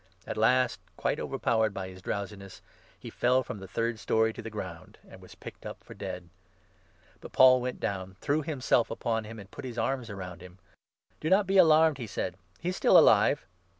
At 0.25 0.35
last, 0.35 0.79
quite 0.97 1.19
overpowered 1.19 1.75
by 1.75 1.89
his 1.89 2.01
drowsiness, 2.01 2.63
he 2.97 3.11
fell 3.11 3.43
from 3.43 3.59
the 3.59 3.67
third 3.67 3.99
storey 3.99 4.33
to 4.33 4.41
the 4.41 4.49
ground, 4.49 4.97
and 5.07 5.21
was 5.21 5.35
picked 5.35 5.63
up 5.63 5.83
for 5.83 5.93
dead. 5.93 6.27
But 7.19 7.33
Paul 7.33 7.61
went 7.61 7.79
down, 7.79 8.15
threw 8.19 8.41
himself 8.41 8.89
upon 8.89 9.25
him, 9.25 9.37
and 9.37 9.47
10 9.47 9.49
put 9.51 9.65
his 9.65 9.77
arms 9.77 10.09
round 10.09 10.41
him." 10.41 10.57
Do 11.21 11.29
not 11.29 11.45
be 11.45 11.59
alarmed," 11.59 11.99
he 11.99 12.07
said," 12.07 12.33
he 12.59 12.69
is 12.69 12.75
still 12.77 12.97
alive." 12.97 13.45